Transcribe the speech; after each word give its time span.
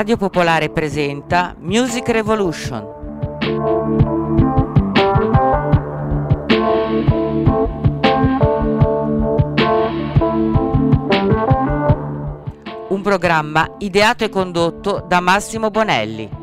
Radio 0.00 0.16
Popolare 0.16 0.70
presenta 0.70 1.54
Music 1.58 2.08
Revolution. 2.08 2.86
Un 12.88 13.02
programma 13.02 13.74
ideato 13.78 14.24
e 14.24 14.30
condotto 14.30 15.04
da 15.06 15.20
Massimo 15.20 15.70
Bonelli. 15.70 16.39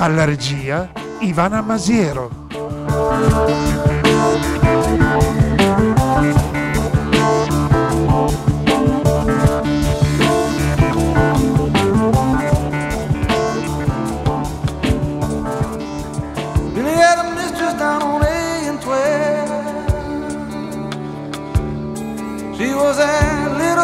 Alla 0.00 0.24
regia 0.24 0.92
Ivana 1.20 1.60
Masiero. 1.60 2.30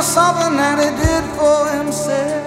something 0.04 0.56
that 0.58 0.78
he 0.78 0.90
did 1.02 1.24
for 1.34 1.78
himself. 1.78 2.43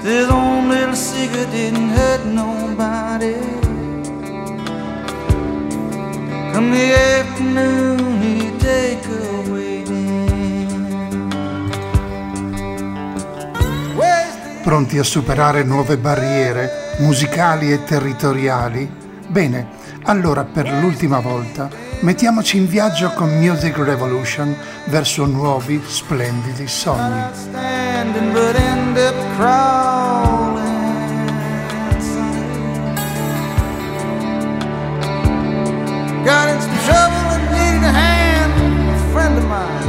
Still, 0.00 0.24
his 0.24 0.30
own 0.30 0.70
little 0.70 0.94
secret 0.94 1.50
didn't 1.50 1.90
hurt 1.90 2.24
nobody. 2.24 3.34
Come 6.52 6.70
the 6.70 6.94
afternoon, 7.20 8.22
he'd 8.22 8.58
take 8.58 9.04
her 9.04 9.28
Pronti 14.62 14.98
a 14.98 15.02
superare 15.02 15.64
nuove 15.64 15.98
barriere 15.98 16.96
musicali 17.00 17.72
e 17.72 17.84
territoriali? 17.84 18.90
Bene, 19.26 19.68
allora 20.04 20.44
per 20.44 20.70
l'ultima 20.80 21.18
volta 21.18 21.68
mettiamoci 22.00 22.56
in 22.56 22.66
viaggio 22.66 23.10
con 23.10 23.28
Music 23.38 23.76
Revolution 23.76 24.56
verso 24.86 25.26
nuovi, 25.26 25.82
splendidi 25.84 26.66
sogni. 26.68 27.20
Got 36.24 36.48
in 36.50 36.60
some 36.60 36.78
trouble 36.84 37.24
and 37.34 37.44
needed 37.54 37.82
a 37.82 37.92
hand, 37.92 38.52
a 38.90 38.98
friend 39.12 39.38
of 39.38 39.44
mine. 39.46 39.88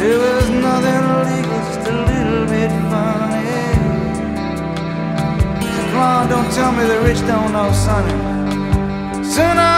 It 0.00 0.16
was 0.16 0.48
nothing 0.50 1.02
illegal, 1.12 1.58
just 1.66 1.88
a 1.88 1.90
little 2.10 2.46
bit 2.46 2.70
funny. 2.90 3.72
So 5.64 5.82
on, 5.98 6.28
don't 6.28 6.50
tell 6.52 6.72
me 6.72 6.84
the 6.86 7.00
rich 7.00 7.20
don't 7.26 7.52
know, 7.52 7.72
sonny 7.72 8.27
and 9.40 9.60
I 9.60 9.77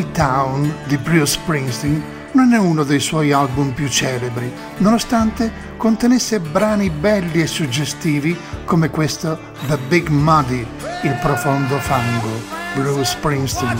Lucky 0.00 0.12
Town 0.12 0.74
di 0.86 0.96
Bruce 0.96 1.26
Springsteen 1.26 2.02
non 2.32 2.52
è 2.54 2.58
uno 2.58 2.84
dei 2.84 3.00
suoi 3.00 3.32
album 3.32 3.72
più 3.72 3.88
celebri, 3.88 4.50
nonostante 4.78 5.52
contenesse 5.76 6.40
brani 6.40 6.88
belli 6.88 7.42
e 7.42 7.46
suggestivi 7.46 8.38
come 8.64 8.88
questo 8.88 9.38
The 9.66 9.76
Big 9.88 10.08
Muddy, 10.08 10.66
il 11.02 11.18
profondo 11.20 11.76
fango, 11.78 12.30
Bruce 12.74 13.04
Springsteen. 13.04 13.78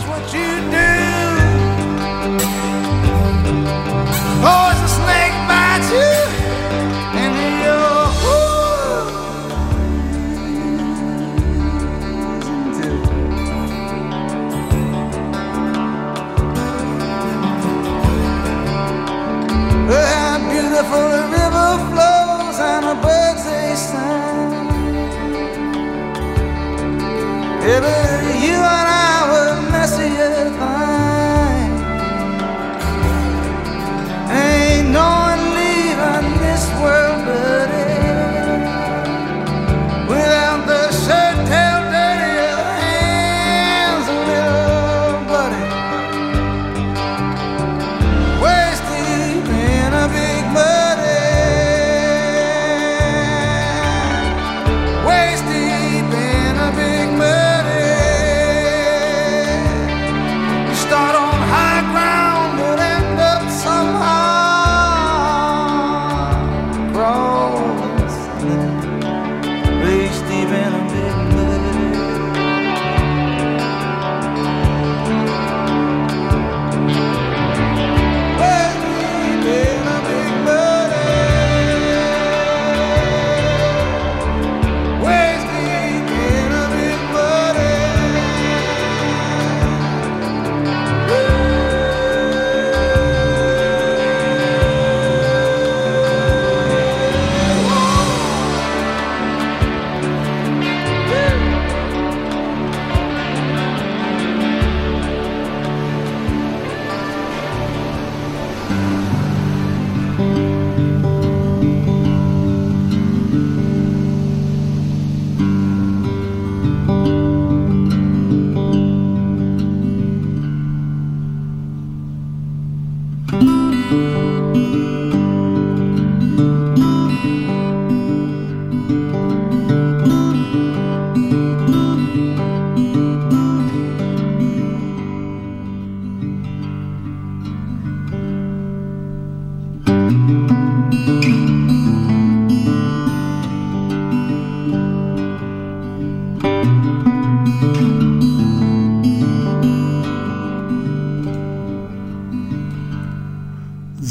Beautiful 20.81 21.09
the 21.09 21.23
river 21.29 21.69
flows 21.89 22.59
and 22.59 22.85
the 22.87 22.95
birds 23.03 23.43
they 23.45 23.75
sing. 23.75 24.49
Baby, 27.61 28.45
you 28.45 28.57
and 28.57 28.89
I 28.89 29.20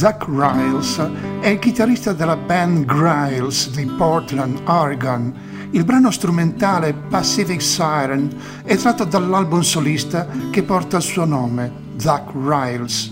Zach 0.00 0.25
Riles 0.29 0.99
è 1.41 1.49
il 1.49 1.58
chitarrista 1.58 2.14
della 2.14 2.35
band 2.35 2.87
Griles 2.87 3.69
di 3.69 3.85
Portland, 3.85 4.58
Oregon. 4.64 5.31
Il 5.73 5.85
brano 5.85 6.11
strumentale 6.11 6.94
Pacific 6.94 7.61
Siren 7.61 8.35
è 8.64 8.79
tratto 8.79 9.05
dall'album 9.05 9.61
solista 9.61 10.26
che 10.49 10.62
porta 10.62 10.97
il 10.97 11.02
suo 11.02 11.26
nome, 11.26 11.70
Zach 11.99 12.31
Riles. 12.32 13.10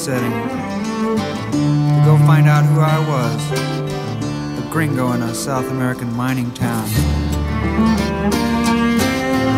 Setting, 0.00 0.32
to 0.32 2.02
go 2.06 2.16
find 2.24 2.48
out 2.48 2.64
who 2.64 2.80
I 2.80 2.98
was, 3.06 3.50
a 4.58 4.66
gringo 4.70 5.12
in 5.12 5.20
a 5.20 5.34
South 5.34 5.68
American 5.68 6.16
mining 6.16 6.50
town. 6.52 6.88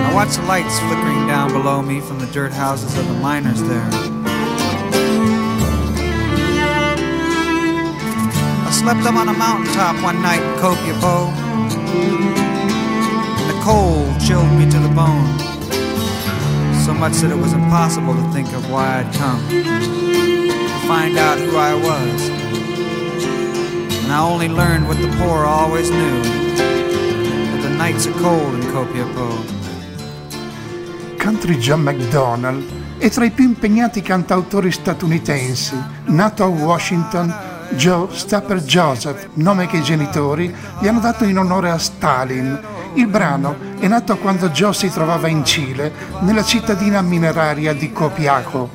I 0.05 0.11
watched 0.13 0.41
the 0.41 0.43
lights 0.47 0.81
flickering 0.81 1.29
down 1.29 1.53
below 1.53 1.81
me 1.81 2.01
from 2.01 2.19
the 2.19 2.27
dirt 2.27 2.51
houses 2.51 2.99
of 2.99 3.07
the 3.07 3.15
miners 3.15 3.63
there. 3.63 3.89
I 8.67 8.71
slept 8.73 9.07
up 9.07 9.15
on 9.15 9.29
a 9.29 9.33
mountaintop 9.35 10.03
one 10.03 10.21
night 10.23 10.43
in 10.43 10.59
Copiapo, 10.59 11.31
the 13.47 13.55
cold 13.63 14.21
chilled 14.21 14.51
me 14.59 14.69
to 14.69 14.81
the 14.81 14.93
bone 14.93 15.53
so 16.85 16.93
much 16.93 17.13
that 17.19 17.31
it 17.31 17.39
was 17.39 17.53
impossible 17.53 18.13
to 18.13 18.33
think 18.33 18.53
of 18.55 18.69
why 18.69 19.05
I'd 19.05 19.15
come. 19.15 20.32
Find 20.87 21.17
out 21.17 21.39
who 21.39 21.57
I 21.57 21.75
was. 21.75 22.29
And 24.03 24.13
I 24.13 24.21
only 24.21 24.49
learned 24.49 24.87
what 24.87 24.99
the 25.01 25.09
poor 25.19 25.45
always 25.45 25.91
knew 25.91 26.23
that 26.23 27.63
the 27.63 27.71
nights 27.71 28.07
are 28.07 28.19
cold 28.21 28.55
in 28.55 28.71
Copiapo. 28.71 29.61
Country 31.19 31.57
John 31.59 31.83
McDonald 31.83 32.99
è 32.99 33.09
tra 33.11 33.25
i 33.25 33.31
più 33.31 33.45
impegnati 33.45 34.03
cantautori 34.03 34.71
statunitensi. 34.71 35.75
Nato 36.07 36.45
a 36.45 36.49
Washington, 36.49 37.35
Joe 37.77 38.09
sta 38.11 38.41
per 38.41 38.63
Joseph, 38.63 39.29
nome 39.35 39.67
che 39.67 39.79
i 39.79 39.83
genitori 39.83 40.55
gli 40.81 40.89
hanno 40.89 41.01
dato 41.01 41.25
in 41.25 41.39
onore 41.39 41.71
a 41.71 41.79
Stalin 41.79 42.73
il 42.95 43.07
brano 43.07 43.57
è 43.79 43.89
nato 43.89 44.19
quando 44.19 44.51
Joe 44.51 44.75
si 44.75 44.91
trovava 44.91 45.27
in 45.27 45.47
Cile, 45.47 45.91
nella 46.21 46.45
cittadina 46.45 47.01
mineraria 47.01 47.73
di 47.73 47.91
Copiaco. 47.91 48.69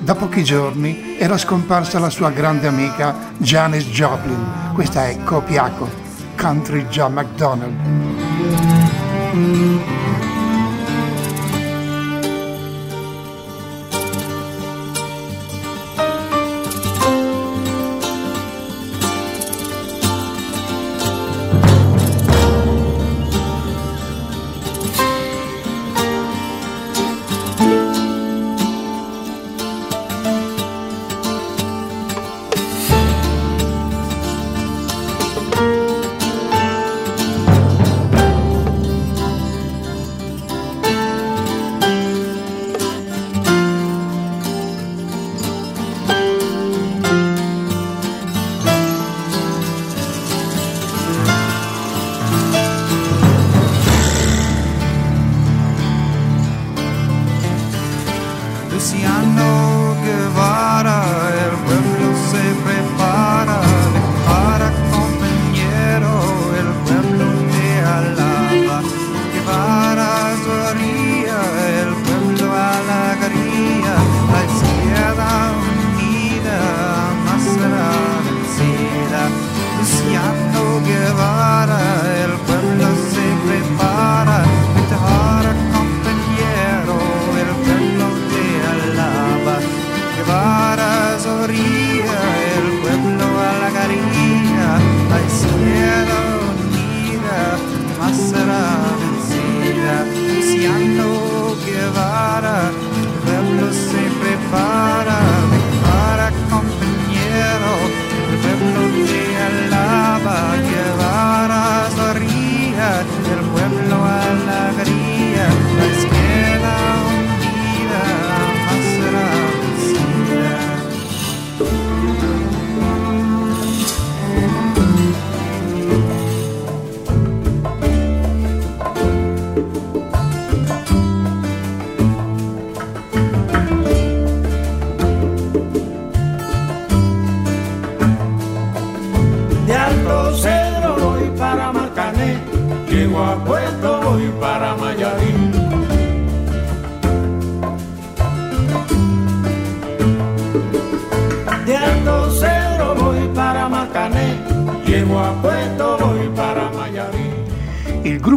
Da 0.00 0.14
pochi 0.14 0.44
giorni 0.44 1.03
era 1.18 1.38
scomparsa 1.38 1.98
la 1.98 2.10
sua 2.10 2.30
grande 2.30 2.66
amica 2.66 3.32
Janis 3.38 3.86
Joplin. 3.86 4.72
Questa 4.74 5.06
è 5.06 5.16
Copiaco, 5.22 5.88
Country 6.36 6.86
John 6.88 7.12
McDonald. 7.14 7.74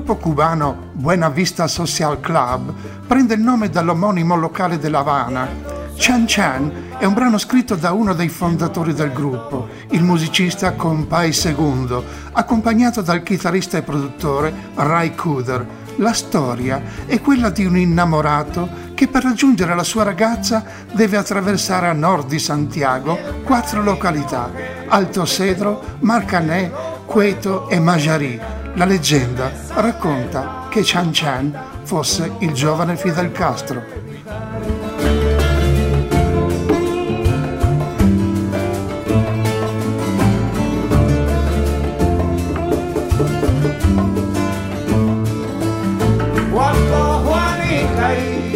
Gruppo 0.07 0.15
cubano 0.15 0.91
Buena 0.93 1.27
Vista 1.27 1.67
Social 1.67 2.21
Club 2.21 2.73
prende 3.05 3.33
il 3.33 3.41
nome 3.41 3.69
dall'omonimo 3.69 4.37
locale 4.37 4.77
della 4.77 4.99
Havana. 4.99 5.49
Chan 5.97 6.23
Chan 6.25 6.71
è 6.97 7.03
un 7.03 7.13
brano 7.13 7.37
scritto 7.37 7.75
da 7.75 7.91
uno 7.91 8.13
dei 8.13 8.29
fondatori 8.29 8.93
del 8.93 9.11
gruppo, 9.11 9.67
il 9.89 10.03
musicista 10.03 10.75
Compay 10.75 11.33
Segundo, 11.33 12.05
accompagnato 12.31 13.01
dal 13.01 13.21
chitarrista 13.21 13.77
e 13.77 13.81
produttore 13.81 14.53
Ray 14.75 15.13
Cooder. 15.13 15.67
La 15.97 16.13
storia 16.13 16.81
è 17.05 17.19
quella 17.19 17.49
di 17.49 17.65
un 17.65 17.75
innamorato 17.75 18.69
che 18.93 19.09
per 19.09 19.23
raggiungere 19.23 19.75
la 19.75 19.83
sua 19.83 20.03
ragazza 20.03 20.63
deve 20.93 21.17
attraversare 21.17 21.87
a 21.87 21.93
nord 21.93 22.27
di 22.27 22.39
Santiago 22.39 23.19
quattro 23.43 23.83
località, 23.83 24.49
Alto 24.87 25.25
Cedro, 25.25 25.97
Marcané, 25.99 26.71
Cueto 27.05 27.67
e 27.67 27.79
Majari. 27.79 28.56
La 28.77 28.85
leggenda 28.85 29.51
racconta 29.73 30.67
che 30.69 30.83
Chan 30.83 31.11
Chan 31.11 31.63
fosse 31.81 32.31
il 32.41 32.53
giovane 32.53 32.95
Fidel 32.95 33.31
Castro. 33.31 33.83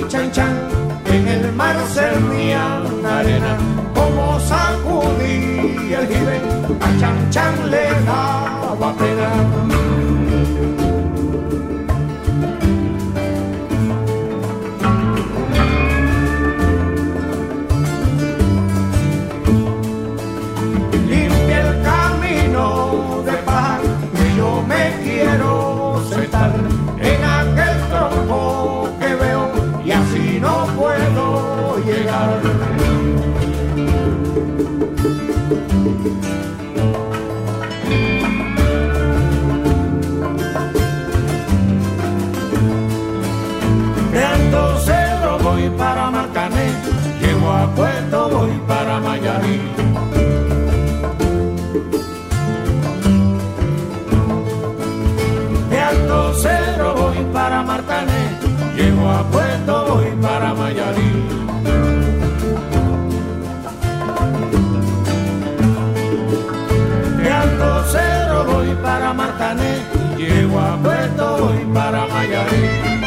chan 0.09 0.31
chan, 0.31 0.55
en 1.05 1.27
el 1.27 1.51
mar 1.53 1.77
servían 1.93 3.05
arena, 3.05 3.57
como 3.95 4.39
sacudía 4.41 6.01
el 6.01 6.07
jibe, 6.07 6.41
a 6.81 6.99
chan 6.99 7.29
chan 7.31 7.71
le 7.71 7.89
daba 8.05 8.93
pena. 8.97 9.90
Thank 32.61 32.81
you. 36.05 36.60
Rosero 67.61 68.45
voy 68.45 68.69
para 68.81 69.13
Martané, 69.13 69.73
llego 70.17 70.59
a 70.59 70.77
Puerto 70.77 71.37
voy 71.37 71.65
para 71.73 72.07
Mayarí. 72.07 73.00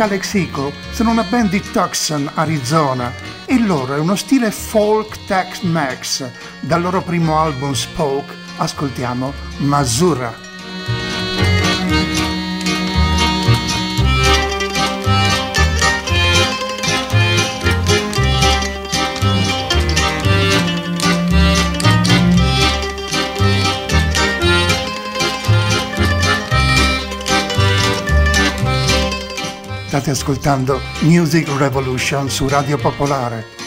Calexico 0.00 0.72
sono 0.92 1.10
una 1.10 1.24
band 1.24 1.50
di 1.50 1.60
Tucson, 1.60 2.30
Arizona, 2.32 3.12
e 3.44 3.58
loro 3.58 3.96
è 3.96 3.98
uno 3.98 4.16
stile 4.16 4.50
folk 4.50 5.26
Tex-Mex. 5.26 6.30
Dal 6.60 6.80
loro 6.80 7.02
primo 7.02 7.38
album 7.38 7.74
Spoke 7.74 8.32
ascoltiamo 8.56 9.30
Masura. 9.58 10.34
State 30.00 30.10
ascoltando 30.12 30.80
Music 31.00 31.46
Revolution 31.58 32.30
su 32.30 32.48
Radio 32.48 32.78
Popolare. 32.78 33.59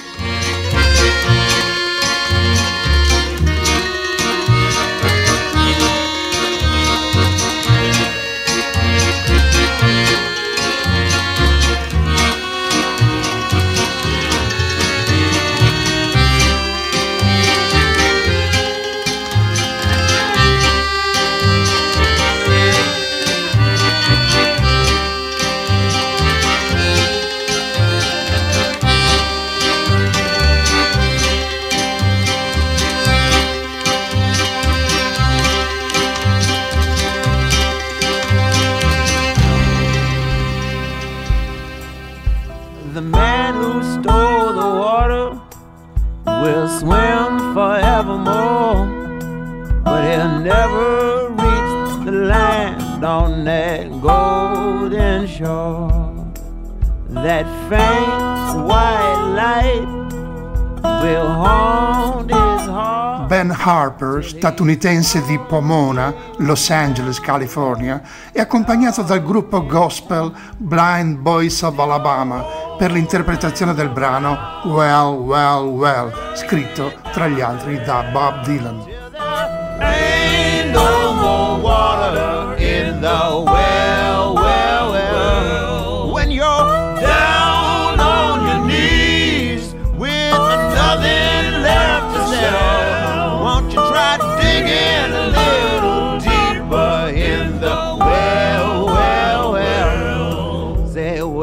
Harper, 64.04 64.24
statunitense 64.26 65.24
di 65.24 65.40
Pomona, 65.40 66.14
Los 66.38 66.70
Angeles, 66.70 67.20
California, 67.20 68.02
è 68.32 68.42
accompagnato 68.42 69.02
dal 69.02 69.24
gruppo 69.24 69.66
gospel 69.66 70.32
Blind 70.58 71.18
Boys 71.18 71.62
of 71.62 71.78
Alabama 71.80 72.44
per 72.78 72.92
l'interpretazione 72.92 73.74
del 73.74 73.90
brano 73.90 74.62
Well, 74.66 75.16
Well, 75.22 75.68
Well, 75.70 76.12
scritto 76.36 76.94
tra 77.14 77.28
gli 77.28 77.42
altri 77.42 77.82
da 77.84 78.04
Bob 78.12 78.44
Dylan. 78.44 78.92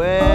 away. 0.00 0.30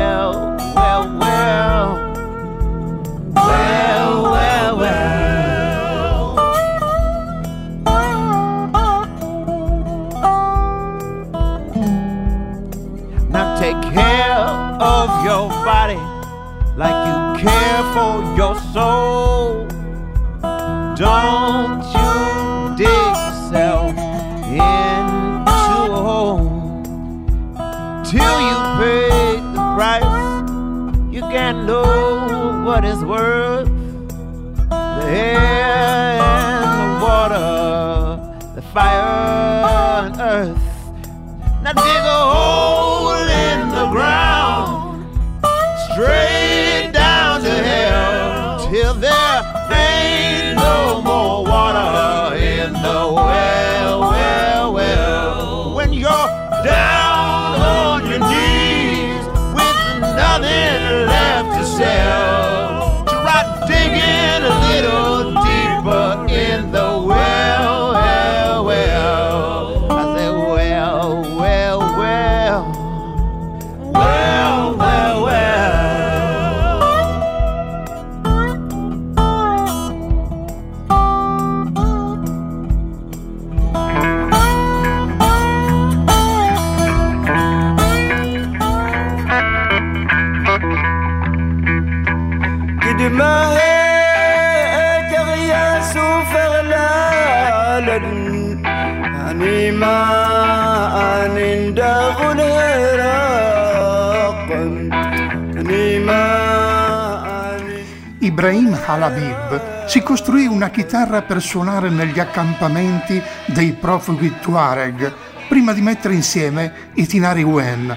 Ibrahim 108.86 109.02
Halabib 109.02 109.88
si 109.88 110.02
costruì 110.02 110.46
una 110.46 110.70
chitarra 110.70 111.24
per 111.24 111.42
suonare 111.42 111.90
negli 111.90 112.20
accampamenti 112.20 113.22
dei 113.48 113.74
profughi 113.74 114.40
Tuareg 114.40 115.12
prima 115.50 115.74
di 115.74 115.82
mettere 115.82 116.14
insieme 116.14 116.92
i 116.94 117.08
Tinari 117.08 117.44
Wen 117.44 117.96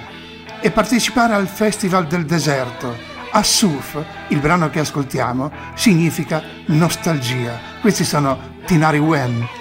e 0.60 0.70
partecipare 0.70 1.34
al 1.34 1.46
Festival 1.46 2.06
del 2.06 2.24
Deserto. 2.24 2.96
Assuf, 3.30 4.02
il 4.28 4.40
brano 4.40 4.70
che 4.70 4.80
ascoltiamo, 4.80 5.52
significa 5.74 6.42
nostalgia. 6.66 7.58
Questi 7.80 8.04
sono 8.04 8.56
Tinari 8.64 8.98
Wen. 8.98 9.57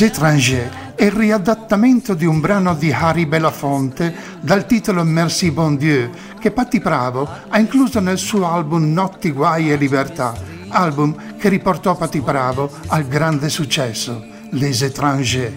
Les 0.00 0.06
Étrangers 0.06 0.70
è 0.94 1.04
il 1.04 1.10
riadattamento 1.10 2.14
di 2.14 2.24
un 2.24 2.40
brano 2.40 2.74
di 2.74 2.90
Harry 2.90 3.26
Belafonte 3.26 4.14
dal 4.40 4.64
titolo 4.64 5.04
Merci 5.04 5.50
Bon 5.50 5.76
Dieu, 5.76 6.08
che 6.40 6.50
Patti 6.50 6.78
Bravo 6.78 7.28
ha 7.46 7.58
incluso 7.58 8.00
nel 8.00 8.16
suo 8.16 8.50
album 8.50 8.94
Notti, 8.94 9.30
Guai 9.30 9.70
e 9.70 9.76
Libertà, 9.76 10.32
album 10.68 11.36
che 11.36 11.50
riportò 11.50 11.98
Patti 11.98 12.20
Bravo 12.20 12.70
al 12.86 13.06
grande 13.08 13.50
successo, 13.50 14.24
Les 14.52 14.80
Étrangers. 14.80 15.52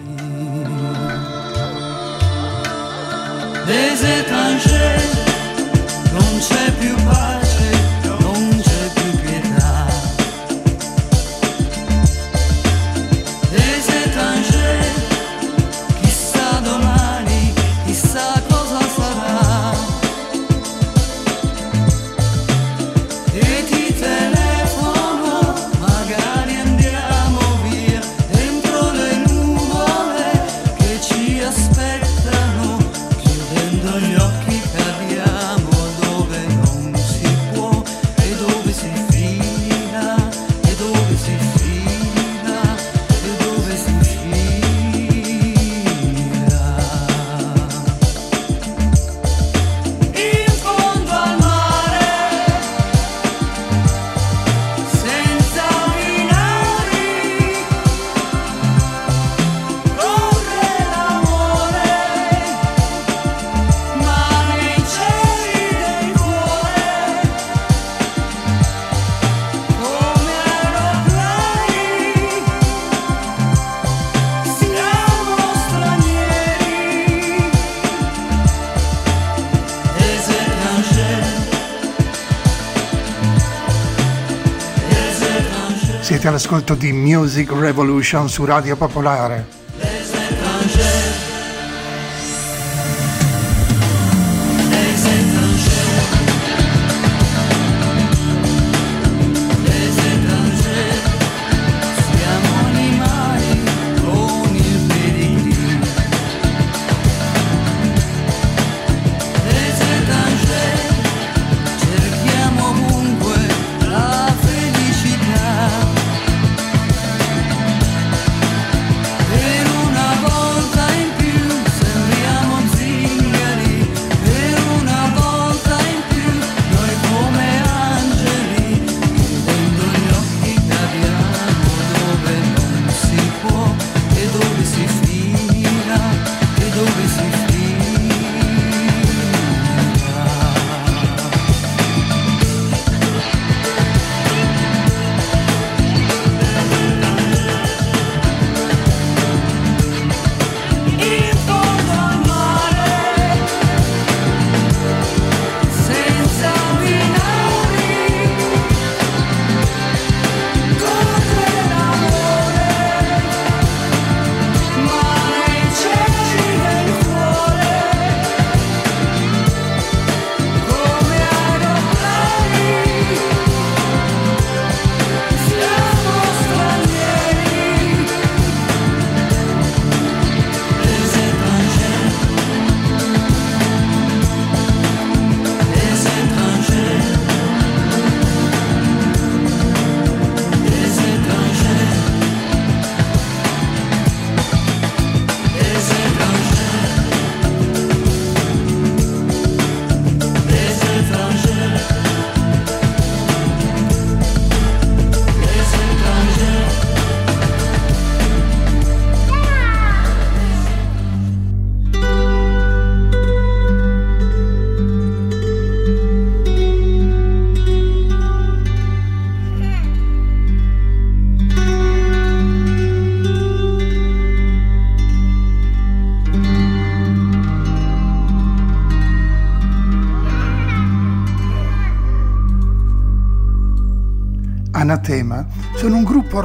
Les 3.64 4.02
étrangers, 4.02 5.04
non 6.12 6.38
c'è 6.38 6.70
più 6.72 6.94
pace. 7.06 7.43
Siete 86.24 86.38
all'ascolto 86.38 86.74
di 86.74 86.90
Music 86.90 87.52
Revolution 87.52 88.30
su 88.30 88.46
Radio 88.46 88.76
Popolare. 88.76 89.63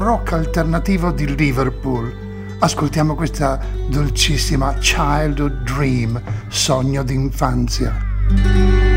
Rock 0.10 0.32
alternativo 0.34 1.12
di 1.12 1.36
Liverpool. 1.36 2.58
Ascoltiamo 2.58 3.14
questa 3.14 3.64
dolcissima 3.88 4.74
Childhood 4.74 5.62
Dream, 5.62 6.20
sogno 6.48 7.04
d'infanzia. 7.04 8.89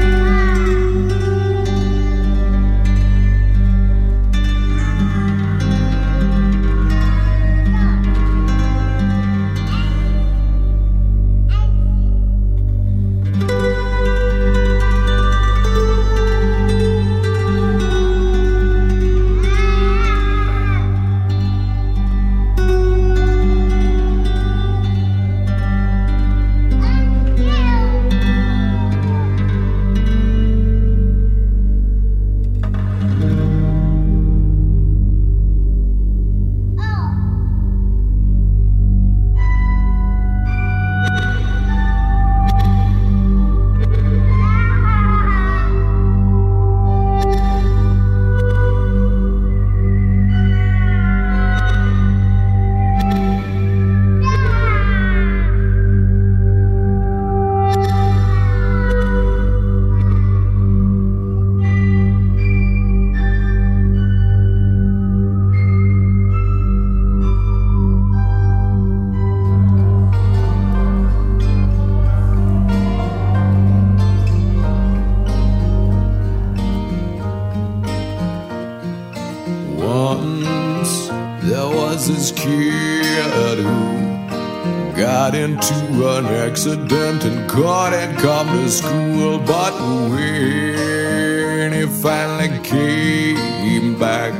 Accident 86.63 87.25
and 87.25 87.51
couldn't 87.51 88.17
come 88.19 88.47
to 88.47 88.69
school. 88.71 89.39
But 89.41 89.73
when 90.11 91.73
he 91.73 91.87
finally 92.01 92.57
came 92.63 93.99
back, 93.99 94.33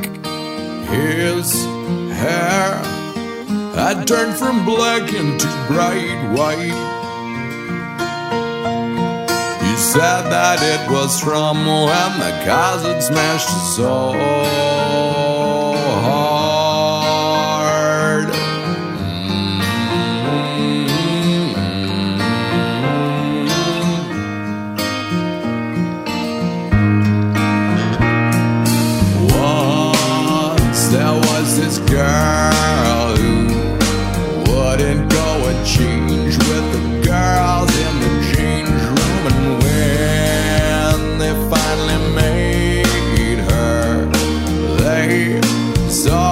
his 0.87 1.65
hair 2.15 2.75
had 3.75 4.07
turned 4.07 4.37
from 4.37 4.63
black 4.63 5.13
into 5.13 5.47
bright 5.67 6.31
white. 6.31 6.79
He 9.61 9.75
said 9.75 10.23
that 10.31 10.59
it 10.61 10.91
was 10.91 11.19
from 11.19 11.65
when 11.65 12.19
the 12.19 12.31
cars 12.45 12.83
had 12.83 13.03
smashed 13.03 13.49
his 13.49 13.75
soul. 13.75 14.62
So 45.93 46.22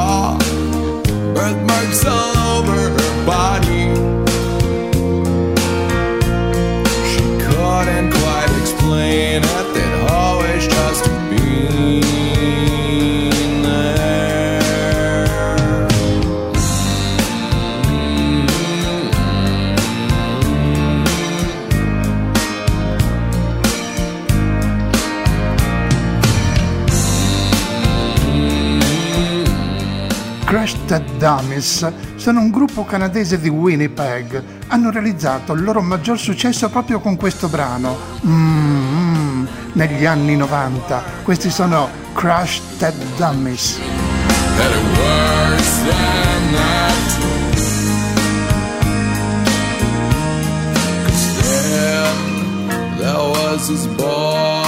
Dummies 31.21 31.88
sono 32.15 32.39
un 32.39 32.49
gruppo 32.49 32.84
canadese 32.84 33.39
di 33.39 33.47
Winnipeg. 33.47 34.43
Hanno 34.69 34.89
realizzato 34.89 35.53
il 35.53 35.62
loro 35.62 35.79
maggior 35.79 36.17
successo 36.17 36.67
proprio 36.69 36.99
con 36.99 37.15
questo 37.15 37.47
brano. 37.47 37.95
Mm-hmm, 38.25 39.45
negli 39.73 40.05
anni 40.05 40.36
90. 40.36 41.03
Questi 41.21 41.51
sono 41.51 41.88
Crash 42.15 42.60
Dead 42.79 42.95
Dummies. 43.17 43.79
This 53.67 53.86
boy 53.95 54.61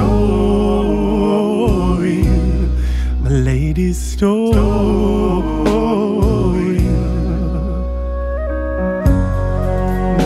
My 3.23 3.31
lady's 3.31 3.99
story. 3.99 4.29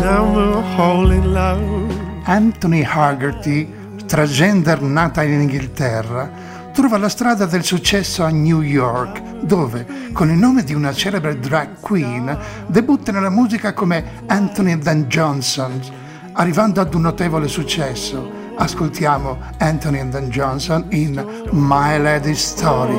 Now 0.02 0.34
we're 0.34 0.60
whole 0.74 1.12
in 1.12 1.32
love. 1.32 1.62
Anthony 2.26 2.82
Haggerty, 2.82 3.72
transgender 4.06 4.80
nata 4.80 5.22
in 5.22 5.42
Inghilterra, 5.42 6.28
trova 6.72 6.98
la 6.98 7.08
strada 7.08 7.46
del 7.46 7.62
successo 7.62 8.24
a 8.24 8.30
New 8.30 8.62
York, 8.62 9.22
dove, 9.44 9.86
con 10.12 10.30
il 10.30 10.36
nome 10.36 10.64
di 10.64 10.74
una 10.74 10.92
celebre 10.92 11.38
drag 11.38 11.80
queen, 11.80 12.36
debutta 12.66 13.12
nella 13.12 13.30
musica 13.30 13.72
come 13.72 14.22
Anthony 14.26 14.78
Dan 14.78 15.04
Johnson, 15.04 15.80
arrivando 16.32 16.80
ad 16.80 16.94
un 16.94 17.02
notevole 17.02 17.48
successo. 17.48 18.42
Ascoltiamo 18.56 19.36
Anthony 19.58 20.08
Dan 20.08 20.28
Johnson 20.28 20.86
in 20.90 21.48
My 21.50 21.98
Lady's 21.98 22.40
Story. 22.40 22.94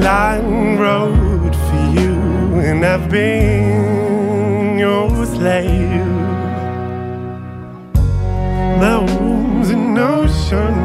Long 0.00 0.78
road 0.78 1.54
for 1.54 1.98
you, 1.98 2.60
and 2.60 2.84
I've 2.84 3.08
been 3.08 4.78
your 4.78 5.24
slave. 5.26 6.18
The 8.80 9.30
an 9.70 9.98
ocean 9.98 10.79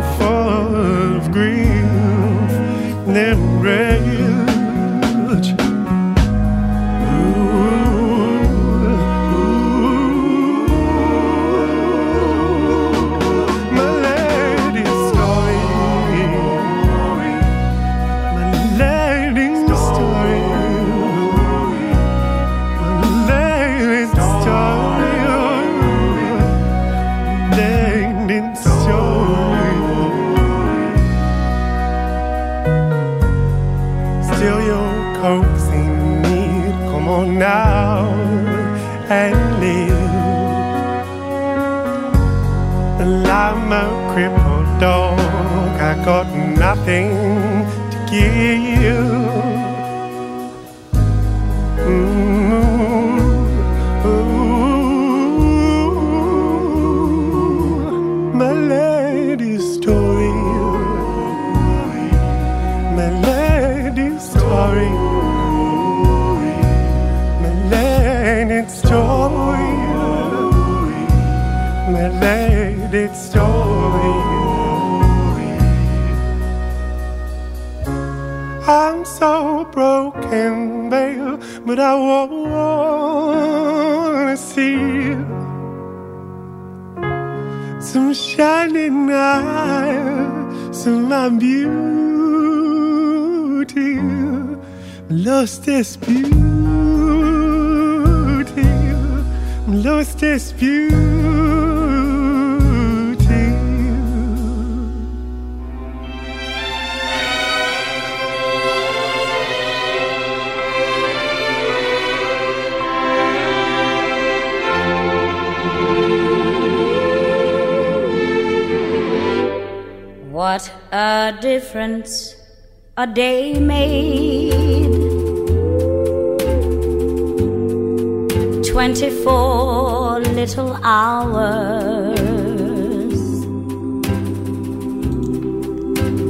little 130.46 130.78
hours. 130.84 132.30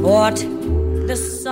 What. 0.02 0.54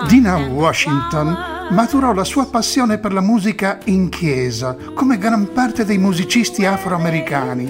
Dina 0.07 0.37
Washington 0.37 1.37
maturò 1.71 2.13
la 2.13 2.23
sua 2.23 2.45
passione 2.45 2.97
per 2.99 3.11
la 3.11 3.21
musica 3.21 3.79
in 3.85 4.09
chiesa, 4.09 4.75
come 4.93 5.17
gran 5.17 5.51
parte 5.51 5.83
dei 5.83 5.97
musicisti 5.97 6.65
afroamericani. 6.65 7.69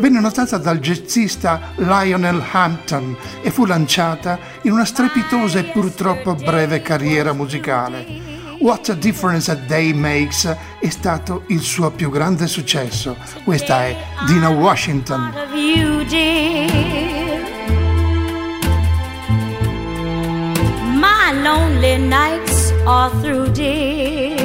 Venne 0.00 0.20
notata 0.20 0.56
dal 0.56 0.78
jazzista 0.78 1.72
Lionel 1.76 2.42
Hampton 2.50 3.14
e 3.42 3.50
fu 3.50 3.66
lanciata 3.66 4.38
in 4.62 4.72
una 4.72 4.86
strepitosa 4.86 5.58
e 5.58 5.64
purtroppo 5.64 6.34
breve 6.34 6.80
carriera 6.80 7.34
musicale. 7.34 8.29
What 8.60 8.90
a 8.90 8.94
Difference 8.94 9.50
a 9.50 9.54
Day 9.54 9.94
Makes 9.94 10.44
è 10.80 10.90
stato 10.90 11.44
il 11.46 11.60
suo 11.60 11.90
più 11.90 12.10
grande 12.10 12.46
successo. 12.46 13.16
Questa 13.42 13.86
è 13.86 13.96
Dina 14.26 14.50
Washington. 14.50 15.32
lonely 21.42 21.96
nights 21.96 22.70
through, 23.22 23.48
dear. 23.54 24.36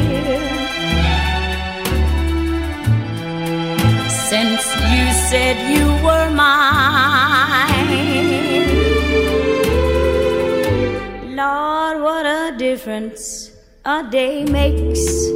Since 4.29 4.63
you 4.93 5.11
said 5.27 5.57
you 5.75 5.85
were 6.05 6.29
mine, 6.29 6.55
Lord, 11.35 12.01
what 12.01 12.25
a 12.25 12.55
difference 12.57 13.44
a 13.87 14.01
day 14.01 14.43
makes. 14.45 15.27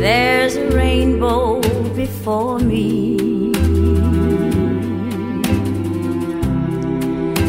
There's 0.00 0.56
a 0.56 0.68
rainbow 0.74 1.60
before 1.94 2.58
me. 2.58 3.52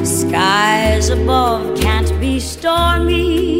Skies 0.05 1.09
above 1.09 1.79
can't 1.79 2.19
be 2.19 2.39
stormy. 2.39 3.56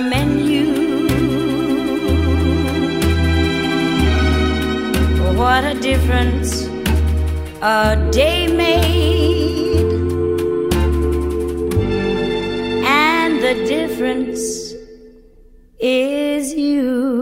Menu. 0.00 0.66
What 5.36 5.64
a 5.64 5.74
difference 5.80 6.68
a 7.60 7.96
day 8.12 8.46
made, 8.46 9.92
and 12.86 13.40
the 13.42 13.54
difference 13.66 14.74
is 15.78 16.54
you. 16.54 17.21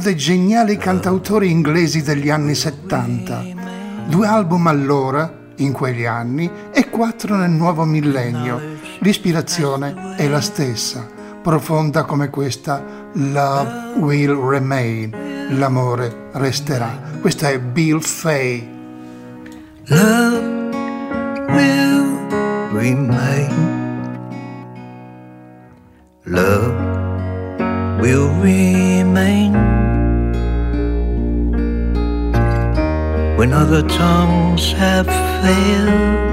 Dei 0.00 0.16
geniali 0.16 0.78
cantautori 0.78 1.50
inglesi 1.50 2.02
degli 2.02 2.30
anni 2.30 2.54
70. 2.54 3.44
Due 4.08 4.26
album 4.26 4.66
allora, 4.66 5.30
in 5.56 5.72
quegli 5.72 6.06
anni, 6.06 6.50
e 6.72 6.88
quattro 6.88 7.36
nel 7.36 7.50
nuovo 7.50 7.84
millennio. 7.84 8.78
L'ispirazione 9.00 10.16
è 10.16 10.26
la 10.26 10.40
stessa, 10.40 11.06
profonda 11.42 12.04
come 12.04 12.30
questa 12.30 12.82
Love 13.12 13.92
Will 13.98 14.34
Remain, 14.34 15.58
l'amore 15.58 16.28
resterà. 16.32 16.98
Questa 17.20 17.50
è 17.50 17.60
Bill 17.60 18.00
Fay. 18.00 18.68
Love 19.88 20.68
will 21.48 22.72
remain. 22.72 23.79
Other 33.72 33.86
tongues 33.86 34.72
have 34.72 35.06
failed, 35.06 36.29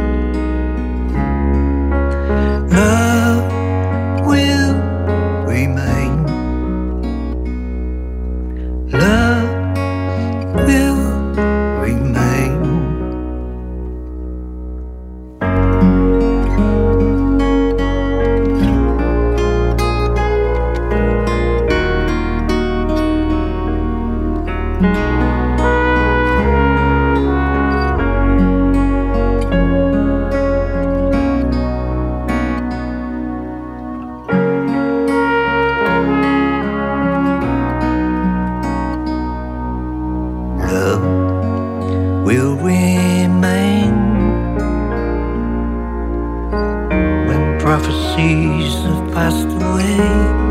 seas 48.17 48.73
have 48.83 49.13
passed 49.13 49.47
away. 49.61 50.46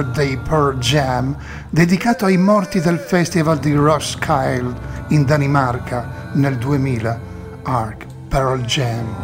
Dei 0.00 0.38
Pearl 0.38 0.78
Jam 0.78 1.36
dedicato 1.68 2.24
ai 2.24 2.38
morti 2.38 2.80
del 2.80 2.98
festival 2.98 3.58
di 3.58 3.74
Roskilde 3.74 4.74
in 5.08 5.26
Danimarca 5.26 6.30
nel 6.32 6.56
2000. 6.56 7.20
Ark, 7.64 8.06
Pearl 8.28 8.62
Jam. 8.62 9.21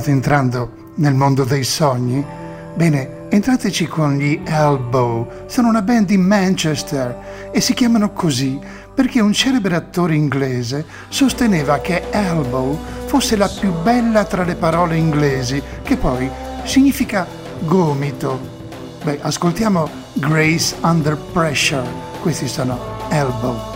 State 0.00 0.16
entrando 0.16 0.92
nel 0.94 1.12
mondo 1.12 1.44
dei 1.44 1.62
sogni? 1.62 2.24
Bene, 2.74 3.28
entrateci 3.28 3.86
con 3.86 4.16
gli 4.16 4.40
Elbow. 4.46 5.44
Sono 5.44 5.68
una 5.68 5.82
band 5.82 6.06
di 6.06 6.16
Manchester 6.16 7.50
e 7.52 7.60
si 7.60 7.74
chiamano 7.74 8.10
così 8.14 8.58
perché 8.94 9.20
un 9.20 9.34
celebre 9.34 9.76
attore 9.76 10.14
inglese 10.14 10.86
sosteneva 11.10 11.80
che 11.80 12.04
Elbow 12.10 12.78
fosse 13.04 13.36
la 13.36 13.48
più 13.48 13.74
bella 13.82 14.24
tra 14.24 14.42
le 14.42 14.54
parole 14.54 14.96
inglesi, 14.96 15.62
che 15.82 15.98
poi 15.98 16.30
significa 16.64 17.26
gomito. 17.58 18.38
Beh, 19.04 19.18
ascoltiamo 19.20 19.86
Grace 20.14 20.76
Under 20.80 21.14
Pressure. 21.14 21.84
Questi 22.22 22.48
sono 22.48 22.78
Elbow. 23.10 23.69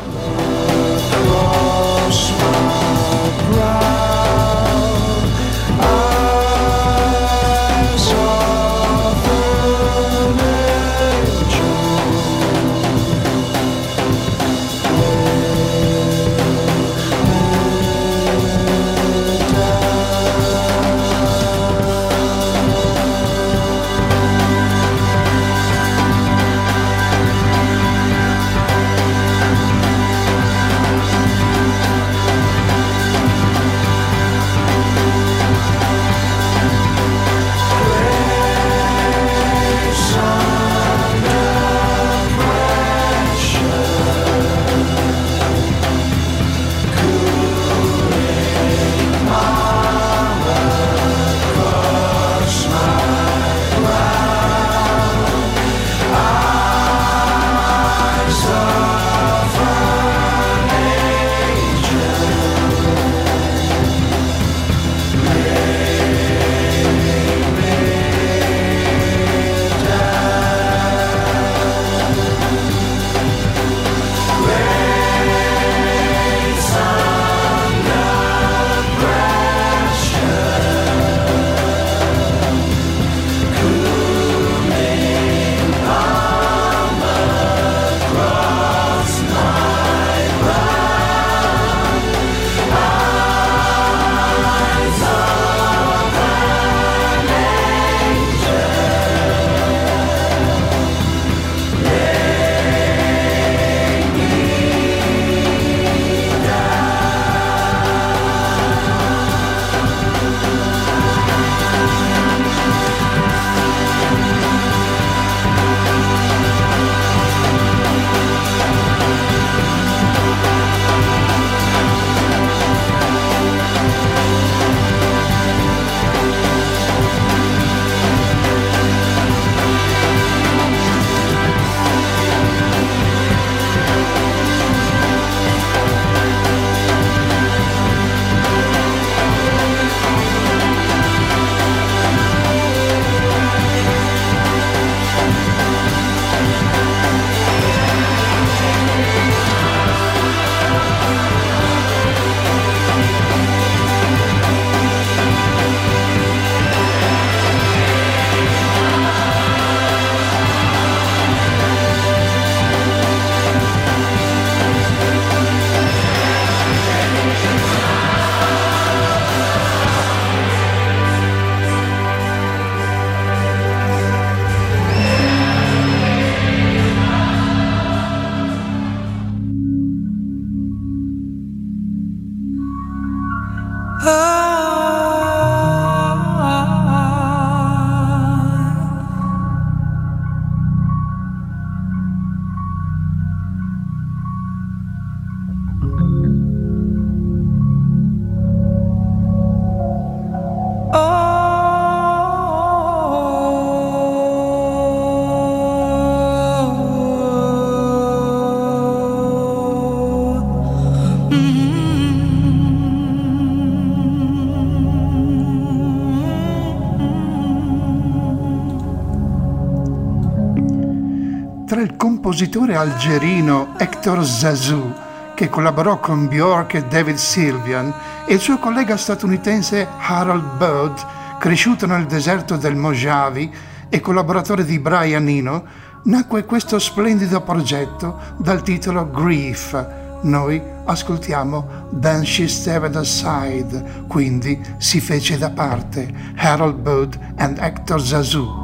Compositore 222.44 222.76
algerino 222.76 223.74
Hector 223.78 224.22
Zazou, 224.22 224.92
che 225.34 225.48
collaborò 225.48 225.98
con 225.98 226.28
Bjork 226.28 226.74
e 226.74 226.84
David 226.84 227.16
Sylvian, 227.16 227.92
e 228.26 228.34
il 228.34 228.40
suo 228.40 228.58
collega 228.58 228.98
statunitense 228.98 229.88
Harold 229.98 230.58
Bird, 230.58 231.06
cresciuto 231.38 231.86
nel 231.86 232.04
deserto 232.04 232.56
del 232.56 232.76
Mojave 232.76 233.48
e 233.88 234.00
collaboratore 234.00 234.66
di 234.66 234.78
Brian 234.78 235.26
Eno, 235.26 235.64
nacque 236.04 236.44
questo 236.44 236.78
splendido 236.78 237.40
progetto 237.40 238.18
dal 238.36 238.62
titolo 238.62 239.10
Grief. 239.10 239.86
Noi 240.22 240.60
ascoltiamo 240.84 241.88
Then 241.98 242.24
She 242.24 242.46
Stepped 242.46 242.94
Aside, 242.94 244.04
quindi 244.06 244.60
si 244.76 245.00
fece 245.00 245.38
da 245.38 245.48
parte 245.48 246.12
Harold 246.36 246.76
Bird 246.76 247.18
and 247.36 247.56
Hector 247.58 248.02
Zazou. 248.02 248.63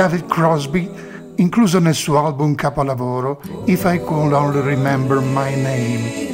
David 0.00 0.28
Crosby, 0.28 0.90
incluso 1.36 1.78
nel 1.78 1.92
suo 1.92 2.16
album 2.16 2.54
capolavoro 2.54 3.38
If 3.66 3.84
I 3.84 3.98
Could 4.02 4.32
Only 4.32 4.62
Remember 4.62 5.20
My 5.20 5.54
Name. 5.54 6.29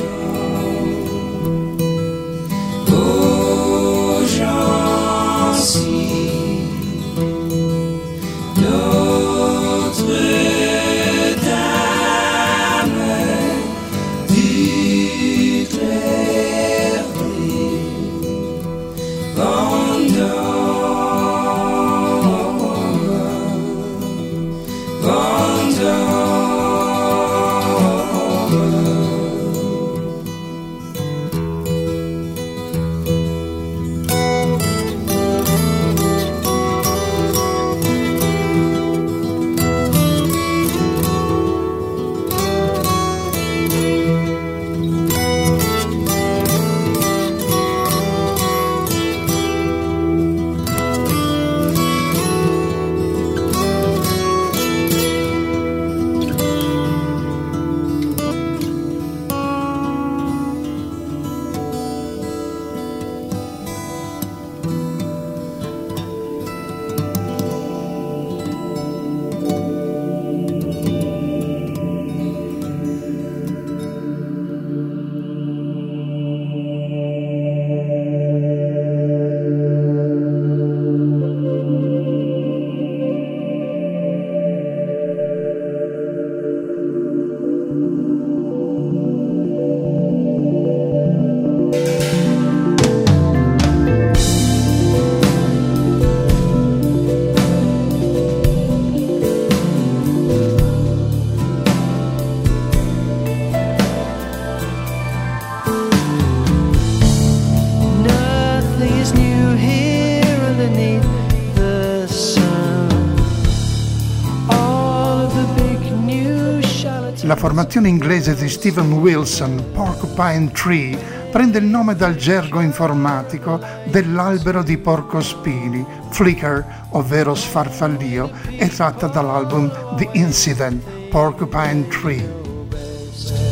Formazione 117.47 117.87
inglese 117.87 118.35
di 118.35 118.49
Stephen 118.49 118.91
Wilson, 118.95 119.71
Porcupine 119.73 120.51
Tree, 120.51 120.99
prende 121.31 121.59
il 121.59 121.65
nome 121.65 121.95
dal 121.95 122.17
gergo 122.17 122.61
informatico 122.61 123.61
dell'albero 123.85 124.65
di 124.65 124.77
porcospini, 124.77 125.87
flicker, 126.11 126.87
ovvero 126.91 127.37
sfarfallio, 127.37 128.33
e 128.49 128.69
dall'album 129.07 129.71
The 129.95 130.09
Incident, 130.15 130.83
Porcupine 131.09 131.87
Tree. 131.87 133.46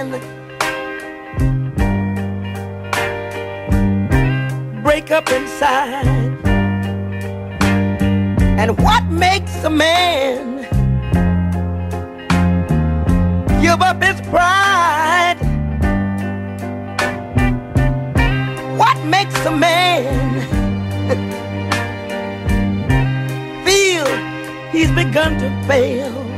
and 0.00 0.12
look. 0.12 0.22
Break 4.82 5.10
up 5.10 5.30
inside. 5.30 6.06
And 8.58 8.78
what 8.80 9.04
makes 9.06 9.62
a 9.64 9.70
man 9.70 10.62
give 13.60 13.82
up 13.82 14.02
his 14.02 14.20
pride? 14.28 15.38
What 18.78 18.98
makes 19.04 19.38
a 19.44 19.50
man 19.50 20.40
feel 23.66 24.06
he's 24.72 24.90
begun 24.92 25.38
to 25.38 25.66
fail? 25.66 26.29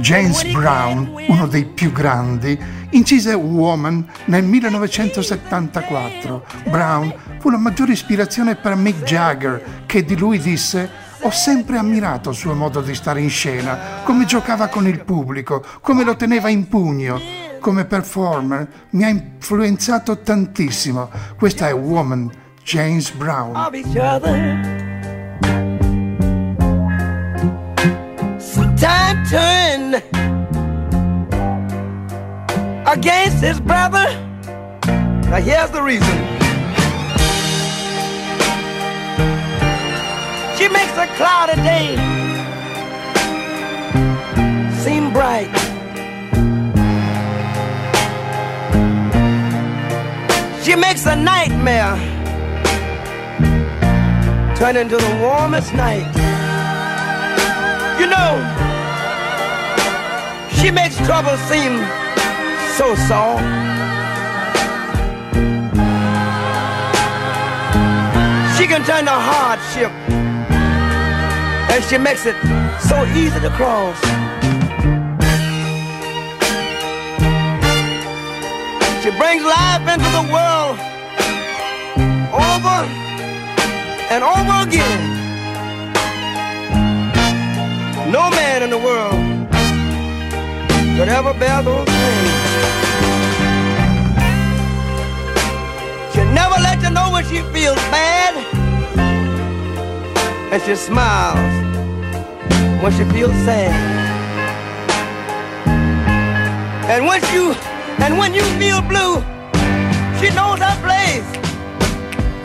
James 0.00 0.44
Brown, 0.52 1.12
uno 1.26 1.46
dei 1.46 1.64
più 1.64 1.92
grandi, 1.92 2.58
incise 2.90 3.34
Woman 3.34 4.06
nel 4.26 4.44
1974. 4.44 6.46
Brown 6.68 7.12
fu 7.40 7.50
la 7.50 7.58
maggiore 7.58 7.92
ispirazione 7.92 8.54
per 8.54 8.76
Mick 8.76 9.02
Jagger, 9.02 9.82
che 9.86 10.04
di 10.04 10.16
lui 10.16 10.38
disse 10.38 11.06
ho 11.22 11.30
sempre 11.30 11.78
ammirato 11.78 12.30
il 12.30 12.36
suo 12.36 12.54
modo 12.54 12.80
di 12.80 12.94
stare 12.94 13.20
in 13.20 13.28
scena, 13.28 14.02
come 14.04 14.24
giocava 14.24 14.68
con 14.68 14.86
il 14.86 15.04
pubblico, 15.04 15.64
come 15.80 16.04
lo 16.04 16.14
teneva 16.14 16.48
in 16.48 16.68
pugno. 16.68 17.46
Come 17.60 17.86
performer 17.86 18.68
mi 18.90 19.02
ha 19.02 19.08
influenzato 19.08 20.20
tantissimo. 20.20 21.10
Questa 21.36 21.66
è 21.66 21.74
Woman, 21.74 22.30
James 22.62 23.10
Brown. 23.10 24.87
Turned 29.28 29.94
against 32.86 33.42
his 33.42 33.60
brother. 33.60 34.06
Now 35.30 35.40
here's 35.40 35.70
the 35.70 35.82
reason. 35.82 36.16
She 40.56 40.68
makes 40.68 40.96
a 40.96 41.06
cloudy 41.16 41.54
day 41.62 41.96
seem 44.82 45.12
bright. 45.12 45.52
She 50.64 50.74
makes 50.76 51.06
a 51.06 51.16
nightmare 51.16 51.96
turn 54.56 54.76
into 54.76 54.96
the 54.96 55.18
warmest 55.22 55.72
night. 55.74 56.08
You 58.00 58.06
know, 58.06 58.67
she 60.60 60.70
makes 60.72 60.96
trouble 61.06 61.36
seem 61.48 61.78
so 62.76 62.94
soft. 63.06 63.42
She 68.58 68.66
can 68.66 68.82
turn 68.84 69.04
the 69.04 69.18
hardship, 69.30 69.92
and 71.70 71.84
she 71.84 71.96
makes 71.96 72.26
it 72.26 72.36
so 72.80 73.04
easy 73.14 73.38
to 73.40 73.50
cross. 73.50 73.98
She 79.02 79.10
brings 79.16 79.44
life 79.44 79.84
into 79.94 80.10
the 80.18 80.24
world 80.34 80.78
over 82.34 82.78
and 84.10 84.24
over 84.24 84.68
again. 84.68 85.00
No 88.10 88.30
man 88.30 88.62
in 88.62 88.70
the 88.70 88.78
world 88.78 89.17
could 90.98 91.08
ever 91.08 91.32
bear 91.32 91.62
those 91.62 91.86
things. 91.86 92.30
She 96.12 96.24
never 96.40 96.58
let 96.60 96.82
you 96.82 96.90
know 96.90 97.12
when 97.12 97.24
she 97.24 97.40
feels 97.54 97.78
bad, 97.94 98.34
and 100.52 100.60
she 100.64 100.74
smiles 100.74 101.54
when 102.82 102.92
she 102.96 103.04
feels 103.14 103.36
sad. 103.46 103.72
And 106.90 107.06
when 107.06 107.22
you 107.32 107.54
and 108.04 108.18
when 108.18 108.34
you 108.34 108.42
feel 108.58 108.80
blue, 108.82 109.22
she 110.18 110.34
knows 110.34 110.58
that 110.58 110.78
place. 110.82 111.28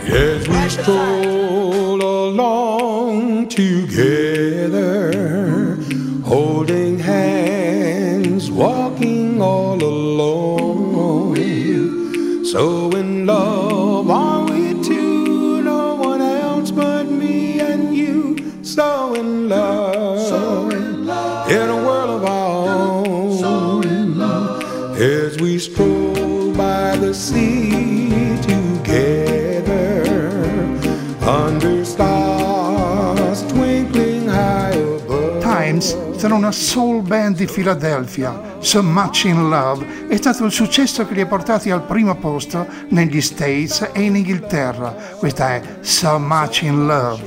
Yes, 0.07 0.47
we 0.47 0.69
stroll 0.69 1.99
along 2.27 3.47
together, 3.47 5.11
holding 6.23 6.99
hands, 6.99 7.12
all 9.43 9.83
alone. 9.83 11.35
So 12.53 12.91
in 12.91 13.25
love 13.25 14.09
are 14.09 14.43
we 14.45 14.61
two, 14.83 15.61
no 15.63 15.95
one 15.95 16.21
else 16.21 16.71
but 16.71 17.05
me 17.07 17.59
and 17.59 17.95
you. 17.95 18.63
So 18.63 19.13
in 19.15 19.49
love, 19.49 19.92
Sono 36.23 36.37
una 36.37 36.53
soul 36.53 37.01
band 37.01 37.35
di 37.35 37.47
Philadelphia. 37.47 38.55
So 38.59 38.81
Much 38.81 39.25
in 39.25 39.49
Love 39.49 40.07
è 40.07 40.15
stato 40.15 40.45
il 40.45 40.53
successo 40.53 41.05
che 41.05 41.15
li 41.15 41.19
ha 41.19 41.25
portati 41.25 41.69
al 41.69 41.83
primo 41.83 42.15
posto 42.15 42.65
negli 42.91 43.19
States 43.19 43.89
e 43.91 44.03
in 44.03 44.15
Inghilterra. 44.15 44.95
Questa 45.17 45.55
è 45.55 45.61
So 45.81 46.17
Much 46.19 46.61
in 46.61 46.85
Love. 46.85 47.21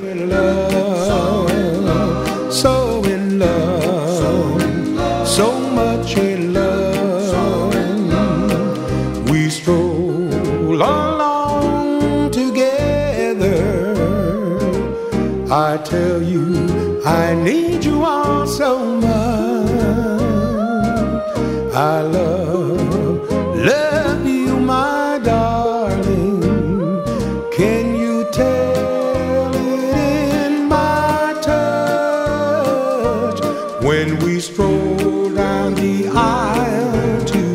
So 2.49 3.03
in 3.05 3.37
love, 3.37 5.27
so 5.27 5.53
much 5.75 6.17
in 6.17 6.55
love. 6.55 7.75
We 9.29 9.51
stroll 9.51 10.81
along 10.81 12.31
together. 12.31 13.95
I 15.51 15.77
tell 15.85 16.23
you, 16.23 17.03
I 17.05 17.35
need 17.35 17.66
so 18.57 18.79
much. 18.79 19.71
I 21.75 22.01
love, 22.01 23.31
love 23.55 24.27
you, 24.27 24.59
my 24.59 25.21
darling. 25.23 26.41
Can 27.53 27.95
you 27.97 28.25
tell 28.33 29.55
it 29.55 29.95
in 30.49 30.69
my 30.69 31.35
touch 31.43 32.23
when 33.85 34.19
we 34.21 34.41
stroll 34.41 35.29
down 35.35 35.75
the 35.75 36.09
aisle 36.09 37.25
together? 37.27 37.46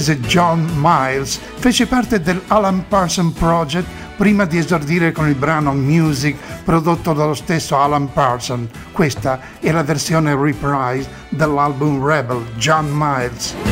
L'inglese 0.00 0.20
John 0.20 0.66
Miles 0.76 1.38
fece 1.56 1.86
parte 1.86 2.22
del 2.22 2.40
Alan 2.46 2.86
Parsons 2.88 3.36
Project 3.36 3.86
prima 4.16 4.46
di 4.46 4.56
esordire 4.56 5.12
con 5.12 5.28
il 5.28 5.34
brano 5.34 5.74
Music 5.74 6.36
prodotto 6.64 7.12
dallo 7.12 7.34
stesso 7.34 7.76
Alan 7.76 8.10
Parsons. 8.10 8.70
Questa 8.92 9.38
è 9.60 9.70
la 9.70 9.82
versione 9.82 10.34
reprise 10.34 11.06
dell'album 11.28 12.02
Rebel, 12.02 12.42
John 12.56 12.88
Miles. 12.90 13.69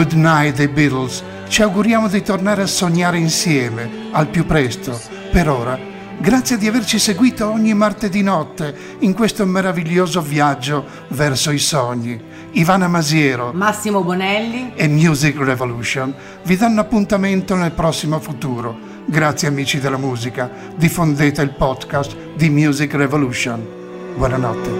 Good 0.00 0.12
Night 0.12 0.56
dei 0.56 0.68
Beatles 0.68 1.22
ci 1.48 1.60
auguriamo 1.60 2.08
di 2.08 2.22
tornare 2.22 2.62
a 2.62 2.66
sognare 2.66 3.18
insieme 3.18 4.08
al 4.12 4.28
più 4.28 4.46
presto. 4.46 4.98
Per 5.30 5.46
ora, 5.46 5.78
grazie 6.18 6.56
di 6.56 6.66
averci 6.66 6.98
seguito 6.98 7.50
ogni 7.50 7.74
martedì 7.74 8.22
notte 8.22 8.74
in 9.00 9.12
questo 9.12 9.44
meraviglioso 9.44 10.22
viaggio 10.22 10.86
verso 11.08 11.50
i 11.50 11.58
sogni. 11.58 12.18
Ivana 12.52 12.88
Masiero 12.88 13.52
Massimo 13.52 14.02
Bonelli 14.02 14.72
e 14.74 14.88
Music 14.88 15.36
Revolution 15.36 16.14
vi 16.44 16.56
danno 16.56 16.80
appuntamento 16.80 17.54
nel 17.54 17.72
prossimo 17.72 18.20
futuro. 18.20 18.74
Grazie 19.04 19.48
amici 19.48 19.80
della 19.80 19.98
musica, 19.98 20.50
diffondete 20.76 21.42
il 21.42 21.50
podcast 21.50 22.16
di 22.36 22.48
Music 22.48 22.94
Revolution. 22.94 23.66
Buonanotte. 24.16 24.70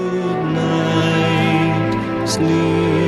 Sleep 2.25 3.00